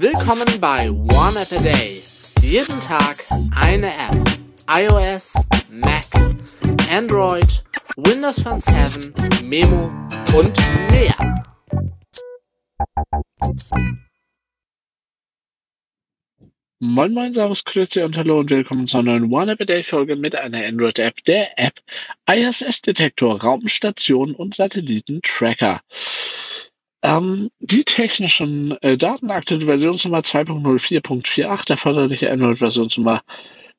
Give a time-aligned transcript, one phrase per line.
[0.00, 2.00] Willkommen bei One App a Day.
[2.40, 3.22] Jeden Tag
[3.54, 4.16] eine App.
[4.66, 5.34] iOS,
[5.68, 6.06] Mac,
[6.90, 7.62] Android,
[7.96, 9.12] Windows Phone 7,
[9.44, 9.90] Memo
[10.34, 10.56] und
[10.90, 11.44] mehr.
[16.78, 20.16] Moin Moin, Servus, Grüezi und Hallo und willkommen zur neuen One App a Day Folge
[20.16, 21.74] mit einer Android-App, der App
[22.26, 25.82] ISS-Detektor, Raumstation und Satellitentracker.
[27.02, 33.22] Ähm, die technischen äh, Daten, aktuelle Versionsnummer 2.04.48, erforderliche Android-Versionsnummer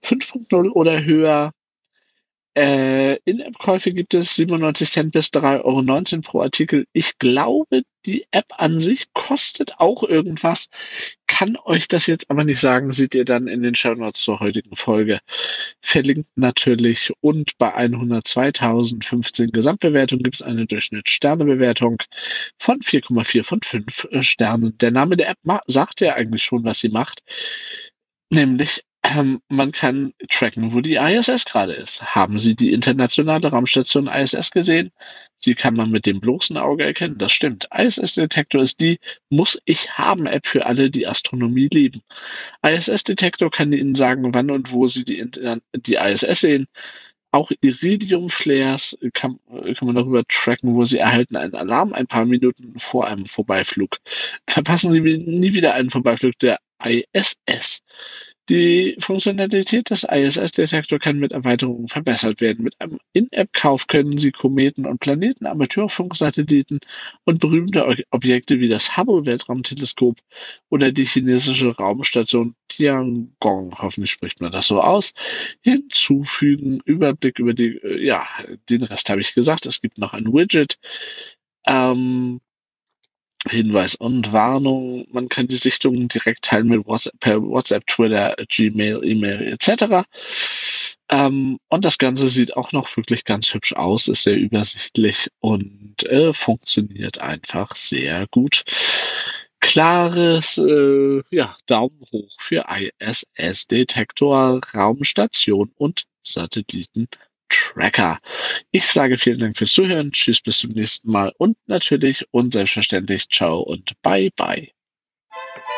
[0.04, 1.52] 5.0 oder höher,
[2.56, 6.86] äh, In-App-Käufe gibt es 97 Cent bis 3,19 Euro pro Artikel.
[6.92, 10.68] Ich glaube, die App an sich kostet auch irgendwas.
[11.42, 14.40] Kann euch das jetzt aber nicht sagen, seht ihr dann in den Show Notes zur
[14.42, 15.22] heutigen Folge.
[15.82, 17.12] Verlinkt natürlich.
[17.20, 21.98] Und bei 102.015 Gesamtbewertungen gibt es eine Durchschnittssternebewertung
[22.60, 24.78] von 4,4 von 5 Sternen.
[24.78, 27.24] Der Name der App sagt ja eigentlich schon, was sie macht.
[28.30, 32.04] Nämlich ähm, man kann tracken, wo die ISS gerade ist.
[32.16, 34.92] Haben Sie die internationale Raumstation ISS gesehen?
[35.38, 37.18] Sie kann man mit dem bloßen Auge erkennen.
[37.18, 37.68] Das stimmt.
[37.76, 42.02] ISS-Detektor ist die Muss ich haben App für alle, die Astronomie lieben.
[42.62, 45.26] ISS-Detektor kann Ihnen sagen, wann und wo Sie die,
[45.76, 46.68] die ISS sehen.
[47.34, 52.78] Auch Iridium-Flares kann, kann man darüber tracken, wo sie erhalten einen Alarm ein paar Minuten
[52.78, 53.98] vor einem Vorbeiflug.
[54.48, 57.84] Verpassen Sie nie wieder einen Vorbeiflug der ISS.
[58.50, 62.64] Die Funktionalität des ISS-Detektor kann mit Erweiterungen verbessert werden.
[62.64, 66.80] Mit einem In-App-Kauf können Sie Kometen und Planeten, Amateurfunksatelliten
[67.24, 70.18] und berühmte Objekte wie das Hubble-Weltraumteleskop
[70.70, 75.14] oder die chinesische Raumstation Tiangong, hoffentlich spricht man das so aus,
[75.62, 76.82] hinzufügen.
[76.86, 78.26] Überblick über die, äh, ja,
[78.70, 79.66] den Rest habe ich gesagt.
[79.66, 80.80] Es gibt noch ein Widget.
[81.68, 82.42] Ähm,
[83.52, 85.06] Hinweis und Warnung.
[85.12, 90.08] Man kann die Sichtungen direkt teilen mit WhatsApp, per WhatsApp, Twitter, Gmail, E-Mail etc.
[91.10, 96.04] Ähm, und das Ganze sieht auch noch wirklich ganz hübsch aus, ist sehr übersichtlich und
[96.04, 98.64] äh, funktioniert einfach sehr gut.
[99.60, 102.66] Klares äh, ja, Daumen hoch für
[103.00, 107.08] ISS-Detektor, Raumstation und Satelliten
[107.52, 108.20] Tracker.
[108.72, 110.12] Ich sage vielen Dank fürs Zuhören.
[110.12, 114.70] Tschüss, bis zum nächsten Mal und natürlich und selbstverständlich ciao und bye bye.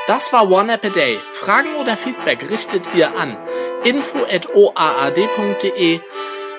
[0.08, 1.20] Das war One App a Day.
[1.32, 3.38] Fragen oder Feedback richtet ihr an
[3.84, 6.00] info@oaad.de,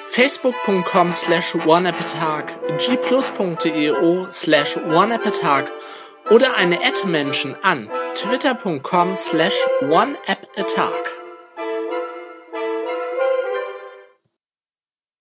[0.06, 5.70] facebook.com slash oneappatag, gplus.eo slash oneappatag
[6.30, 11.23] oder eine Ad-Menschen an twitter.com slash oneappatag.